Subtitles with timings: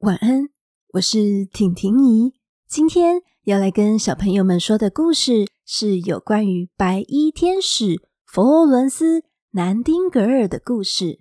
[0.00, 0.48] 晚安，
[0.94, 2.32] 我是婷婷姨。
[2.66, 9.20] 今天要来跟小朋友们说的故事是有关于白衣天使佛罗伦斯·
[9.50, 11.20] 南丁格尔的故事。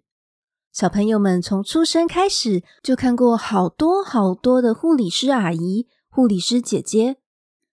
[0.72, 7.18] 小朋友们从出生开始就看过好多好多的护理师阿姨、护理师姐姐，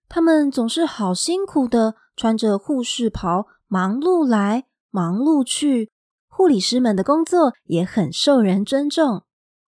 [0.09, 5.93] 他们总是好辛苦的穿着护士袍，忙碌来忙碌去。
[6.27, 9.23] 护理师们的工作也很受人尊重。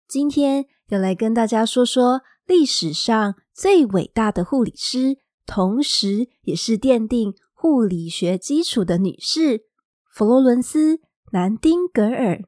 [0.08, 0.68] 今天。
[0.90, 9.64] 要来跟大家说说历史上最伟大的护理师，同时也是奠定护理学基础的女士——
[10.10, 10.96] 佛罗伦斯·
[11.32, 12.42] 南丁格尔。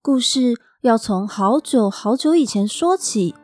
[0.00, 3.34] 故事要从好久好久以前说起。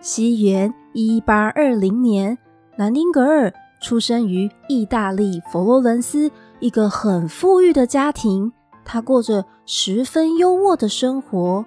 [0.00, 2.38] 西元一八二零年，
[2.76, 8.52] 南丁格尔出生于意大利佛罗伦斯一个很富裕的家庭，
[8.84, 11.64] 她过着十分优渥的生活。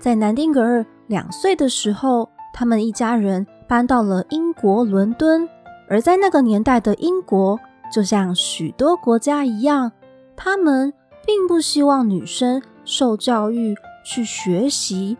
[0.00, 5.48] 在南丁格尔两岁的时候，他们一家人搬到了英国伦敦。
[5.88, 7.58] 而在那个年代的英国，
[7.92, 9.90] 就像许多国家一样，
[10.36, 10.94] 他们
[11.26, 15.16] 并不希望女生受教育去学习。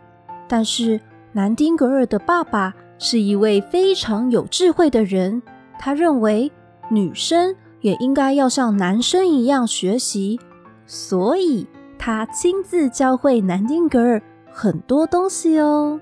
[0.47, 0.97] 但是
[1.33, 5.43] 南丁格尔的爸爸是一位非常有智慧的人，
[5.77, 6.49] 他认为
[6.87, 10.39] 女生也应该要像男生一样学习，
[10.85, 11.67] 所以
[11.99, 14.23] 他亲自教会南丁格尔。
[14.53, 15.99] 很多东西哦，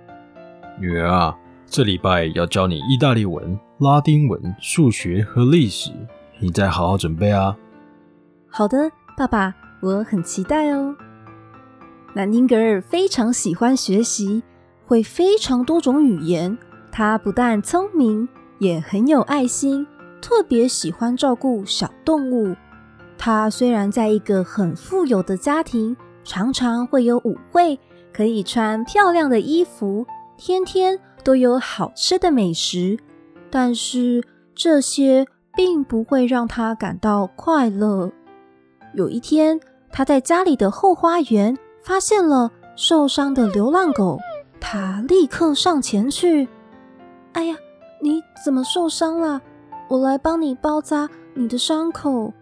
[0.79, 5.91] 女儿啊，这礼拜要教你意大利文、拉丁文、数学和历史，
[6.39, 7.55] 你再好好准备啊。
[8.49, 10.95] 好的，爸爸，我很期待哦。
[12.15, 14.41] 南丁格尔非常喜欢学习，
[14.87, 16.57] 会非常多种语言。
[16.91, 18.27] 他不但聪明，
[18.57, 19.85] 也很有爱心，
[20.19, 22.55] 特别喜欢照顾小动物。
[23.15, 27.79] 他虽然在一个很富有的家庭，常常会有舞会。
[28.19, 32.99] 可以穿漂亮的衣服，天天都有好吃的美食，
[33.49, 34.21] 但是
[34.53, 35.25] 这些
[35.55, 38.11] 并不会让他感到快乐。
[38.93, 39.57] 有一天，
[39.89, 44.19] 他在家里的后花园发现了受伤的流浪狗，
[44.59, 46.45] 他立刻上前去
[47.31, 47.55] ：“哎呀，
[48.01, 49.39] 你怎么受伤了？
[49.87, 52.33] 我来帮你包扎你的伤口。”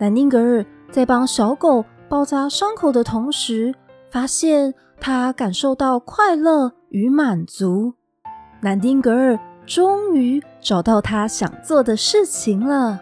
[0.00, 3.74] 南丁格尔在帮小狗包扎伤口的同时，
[4.12, 7.94] 发现他感受到快乐与满足。
[8.60, 13.00] 南丁格尔终于找到他想做的事情了。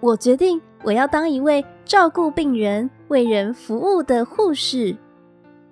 [0.00, 4.96] 我决定我要当一位照顾病人、为人服务的护士。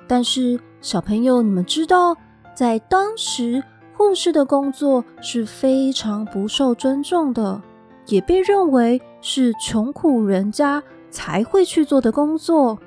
[0.06, 2.14] 但是小朋友，你们知道，
[2.54, 3.62] 在当时，
[3.96, 7.62] 护士的工作是非常不受尊重的，
[8.06, 12.78] 也被认为是穷苦人家才会去做的工作，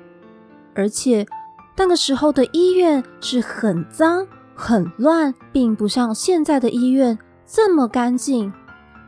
[0.76, 1.26] 而且。
[1.76, 8.52] 那个时候的医院是很脏、很乱，并不像现在的医院这么干净，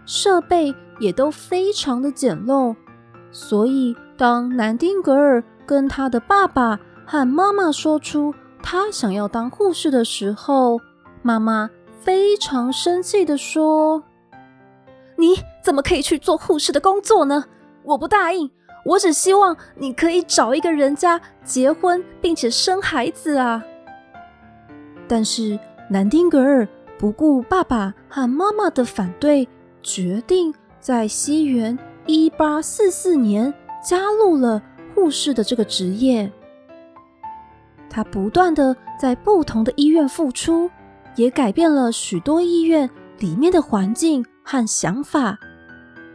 [0.06, 2.74] 设备也都非常的简陋。
[3.30, 10.80] 所以，当南丁格尔跟他的爸爸和妈妈说出他想要当护士的时候，
[11.22, 11.68] 妈妈
[12.00, 14.02] 非常生气地说
[15.16, 17.44] ：“你怎么可以去做护士的工作呢？
[17.82, 18.50] 我不答应。”
[18.84, 23.64] 我只希望你可以找一个人家结婚，并且生孩子啊！
[25.08, 25.58] 但是
[25.90, 26.68] 南丁格尔
[26.98, 29.48] 不顾爸爸和妈妈的反对，
[29.82, 33.52] 决定在西元一八四四年
[33.82, 34.62] 加入了
[34.94, 36.30] 护士的这个职业。
[37.88, 40.70] 他不断的在不同的医院付出，
[41.16, 45.38] 也改变了许多医院里面的环境和想法。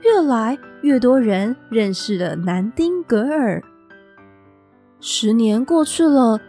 [0.02, 3.62] 越来越多人认识了南丁格尔。
[5.02, 6.40] 十年过去了，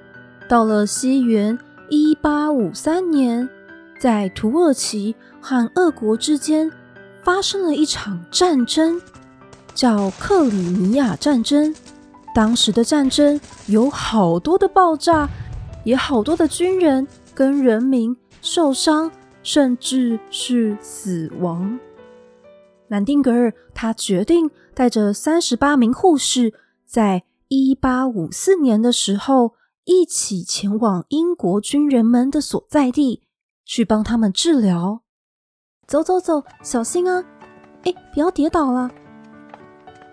[0.49, 1.59] 到了西元
[1.89, 3.49] 一八五三年，
[4.01, 6.71] 在土耳其和俄国之间
[7.23, 9.01] 发生了一场战争，
[9.75, 11.75] 叫克里米亚战争。
[12.35, 15.29] 当时的战争有好多的爆炸，
[15.85, 19.11] 也好多的军人跟人民受伤，
[19.43, 21.79] 甚至是死亡。
[22.91, 26.53] 南丁格尔，他决定带着三十八名护士，
[26.85, 29.55] 在一八五四年的时候，
[29.85, 33.23] 一起前往英国军人们的所在地，
[33.65, 35.03] 去帮他们治疗。
[35.87, 37.25] 走走走，小心啊！
[37.85, 38.91] 哎，不要跌倒了。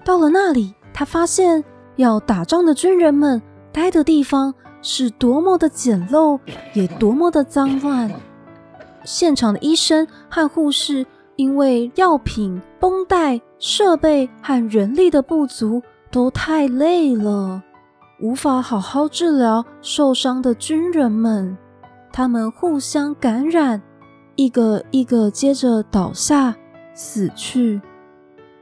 [0.05, 1.63] 到了那里，他发现
[1.95, 3.41] 要打仗的军人们
[3.71, 4.53] 待的地方
[4.83, 6.39] 是多么的简陋，
[6.75, 8.11] 也多么的脏乱。
[9.03, 11.07] 现场的医生和护士。
[11.37, 15.81] 因为药品、绷带、设备和人力的不足，
[16.11, 17.63] 都太累了，
[18.19, 21.57] 无法好好治疗受伤的军人们。
[22.11, 23.79] 他们互相感染，
[24.35, 26.55] 一个一个接着倒下
[26.95, 27.79] 死去。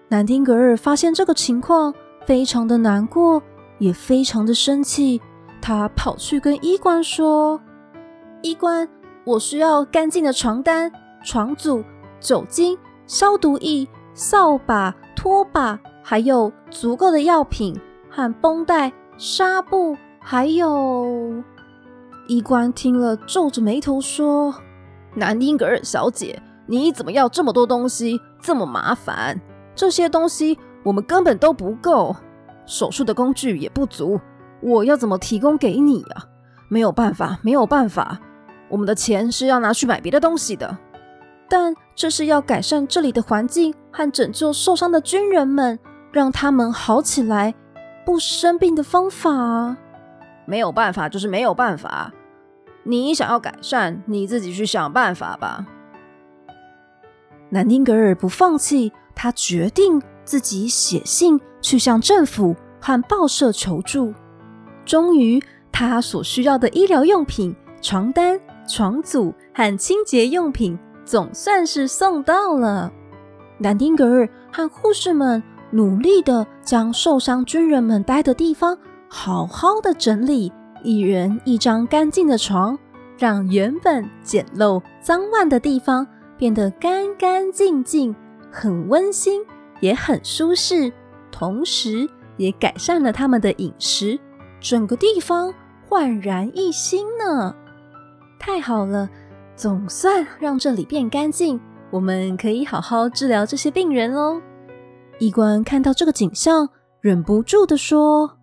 [0.09, 1.93] 南丁格尔发现这个情况，
[2.25, 3.41] 非常的难过，
[3.79, 5.21] 也非常的生气。
[5.61, 7.59] 他跑去跟医官说
[8.43, 8.87] ：“医官，
[9.23, 10.91] 我需要干净的床单、
[11.23, 11.81] 床组、
[12.19, 12.77] 酒精、
[13.07, 17.79] 消毒液、扫把、拖把，还有足够的药品
[18.09, 21.43] 和绷带、纱布，还有……”
[22.27, 24.53] 医官听了，皱着眉头说
[25.13, 28.19] ：“南丁格尔小姐，你怎么要这么多东西？
[28.41, 29.39] 这么麻烦？
[29.75, 32.15] 这些东西我们根本都不够，
[32.65, 34.19] 手术的工具也不足。”
[34.61, 36.25] 我要怎么提供给你啊？
[36.69, 38.19] 没有办法，没有办法。
[38.67, 40.75] 我们的钱是要拿去买别的东西的。
[41.47, 45.79] 但这是要改善这里的环境和拯救受伤的军人们，
[46.11, 47.53] 让他们好起来，
[48.05, 49.77] 不生病的方法啊。
[50.45, 52.11] 没有办法，就是没有办法。
[52.83, 55.65] 你想要改善，你自己去想办法吧。
[57.49, 64.13] 南丁格尔不放弃，他决定自己写信去向政府和报社求助。
[64.83, 72.91] 终于，他所需要的医疗用品、床单、床组和清洁用品总算是送到了。
[73.57, 75.41] 南丁格尔和护士们
[75.71, 80.51] 努力地将受伤军人们待的地方好好的整理，
[80.83, 82.77] 一人一张干净的床，
[83.17, 86.05] 让原本简陋脏乱的地方
[86.37, 88.13] 变得干干净净，
[88.51, 89.41] 很温馨，
[89.79, 90.91] 也很舒适，
[91.31, 94.19] 同时也改善了他们的饮食。
[94.59, 95.53] 整个地方
[95.87, 97.55] 焕然一新呢！
[98.39, 99.09] 太好了，
[99.55, 101.59] 总算让这里变干净，
[101.89, 104.41] 我们可以好好治疗这些病人喽。
[105.17, 106.69] 医官看到这个景象，
[106.99, 108.37] 忍不住的说：“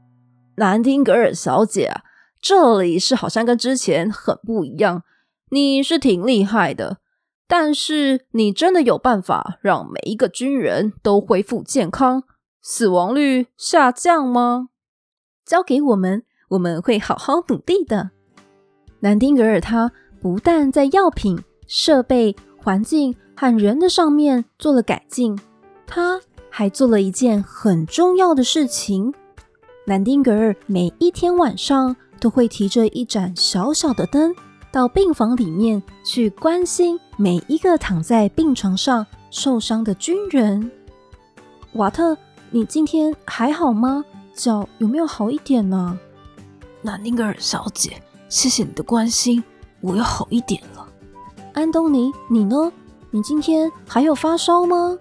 [0.56, 2.00] 南丁格尔小姐啊，
[2.40, 5.02] 这里是好像跟之前很不一样。
[5.50, 6.96] 你是挺厉害的，
[7.46, 12.22] 但是你真的有办法让每一个军人都恢复健康，
[12.62, 14.70] 死亡率下降吗？”
[15.44, 18.12] 交给我们，我们会好好努力的。
[19.00, 19.92] 南丁格尔他
[20.22, 21.36] 不但在药品、
[21.66, 25.36] 设备、环境和人的上面做了改进，
[25.84, 29.12] 他还做了一件很重要的事情。
[29.84, 34.32] 南丁格尔每一天晚上都会提着一盏小小的灯，
[34.70, 40.70] 到病房里面去关心每一个躺在病床上受伤的军人。
[41.72, 42.16] 瓦特，
[42.50, 44.04] 你今天还好吗？
[44.34, 45.98] 脚有没有好一点呢？
[46.80, 49.42] 南丁格尔小姐，谢谢你的关心，
[49.82, 50.88] 我要好一点了。
[51.52, 52.72] 安东尼，你呢？
[53.10, 54.96] 你今天还有发烧吗？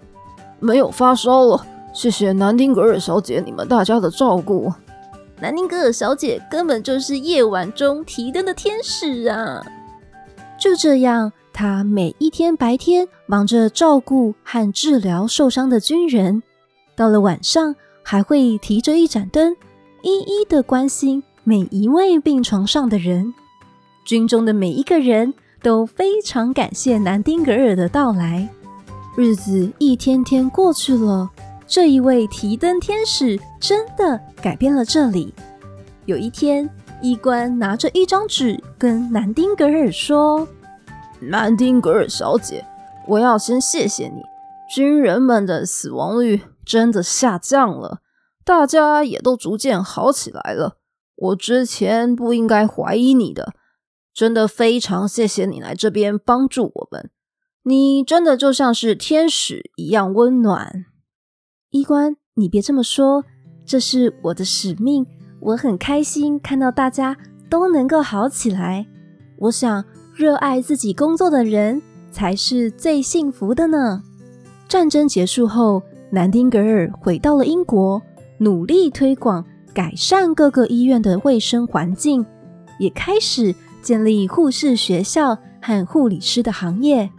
[0.60, 4.70] 没有发烧了，谢谢南丁格尔小姐你们大家的照顾。
[5.40, 9.64] 南丁格尔小姐根本就是夜晚中提灯的天使啊！
[10.60, 16.42] 就这样，她每一天白天忙着照顾和治疗受伤的军人，
[16.94, 17.74] 到了晚上，
[18.04, 19.56] 还会提着一盏灯，
[20.02, 23.34] 一一的关心每一位病床上的人。
[24.04, 25.32] 军中的每一个人
[25.62, 28.48] 都非常感谢南丁格尔的到来。
[29.16, 31.30] 日子一天天过去了，
[31.66, 35.34] 这一位提灯天使真的改变了这里。
[36.06, 36.68] 有一天，
[37.00, 40.48] 医官拿着一张纸跟南丁格尔说
[41.20, 42.64] ：“南丁格尔小姐，
[43.06, 44.22] 我要先谢谢你，
[44.74, 47.98] 军人们的死亡率。”真的下降了，
[48.44, 50.76] 大家也都逐渐好起来了。
[51.16, 53.52] 我之前不应该怀疑你的，
[54.14, 57.10] 真的非常谢谢你来这边帮助我们。
[57.64, 60.86] 你真的就像是天使一样温暖。
[61.70, 63.24] 医官，你别这么说，
[63.64, 65.06] 这是我的使命。
[65.40, 67.16] 我很开心看到大家
[67.48, 68.86] 都能够好起来。
[69.38, 74.02] 我想，热爱自己工作的人才是最幸福的呢。
[74.68, 75.82] 战争结束后。
[76.14, 78.02] 南丁格尔回到了英国，
[78.36, 79.42] 努力推广
[79.72, 82.26] 改善各个医院的卫生环境，
[82.78, 87.10] 也开始建立护士学校和护理师的行业。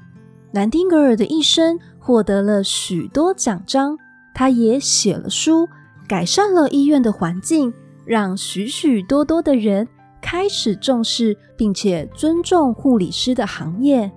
[0.52, 3.98] 南丁格尔的一生获得了许多奖章，
[4.34, 5.68] 他也写了书，
[6.08, 7.74] 改善了医院的环境，
[8.06, 9.88] 让许许多多的人
[10.22, 14.12] 开始重视并且尊重护理师的行业。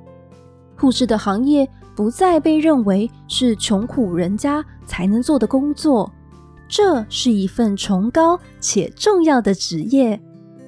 [0.78, 1.68] 护士的行业。
[1.96, 6.12] 不再被认为是穷苦人家才能做的工作，
[6.68, 10.20] 这是一份崇高且重要的职业。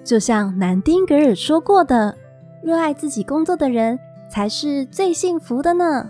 [0.09, 2.17] 就像南丁格尔说过的
[2.65, 3.99] ：“热爱自己工作的人
[4.31, 6.09] 才是最幸福的呢。”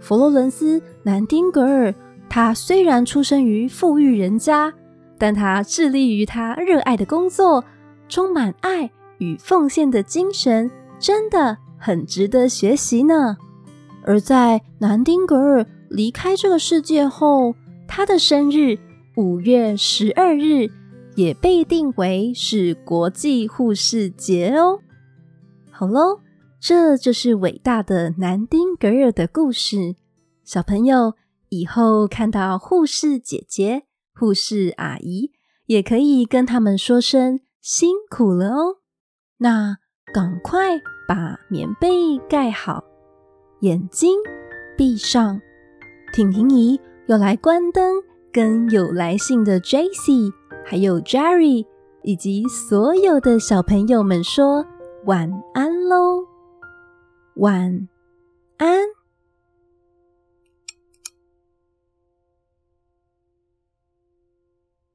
[0.00, 1.94] 佛罗伦斯·南丁格尔，
[2.28, 4.70] 他虽然出生于富裕人家，
[5.16, 7.64] 但他致力于他热爱的工作，
[8.06, 13.38] 充满爱与奉献的精神真的很值得学习呢。
[14.04, 17.54] 而在南丁格尔离开这个世界后，
[17.88, 18.76] 他的生日
[19.16, 20.68] 五月十二日
[21.14, 24.80] 也被定为是国际护士节哦。
[25.70, 26.20] 好喽，
[26.60, 29.96] 这就是伟大的南丁格尔的故事。
[30.44, 31.14] 小朋友
[31.48, 35.30] 以后看到护士姐姐、护士阿姨，
[35.66, 38.76] 也可以跟他们说声辛苦了哦。
[39.38, 39.76] 那
[40.12, 40.78] 赶快
[41.08, 42.84] 把棉被盖好。
[43.60, 44.18] 眼睛
[44.76, 45.40] 闭上，
[46.12, 47.96] 婷婷姨要来关灯，
[48.32, 50.32] 跟有来信的 Jessie，
[50.64, 51.66] 还有 Jerry，
[52.02, 54.64] 以及所有的小朋友们说
[55.04, 56.24] 晚安喽，
[57.34, 57.88] 晚
[58.56, 58.93] 安。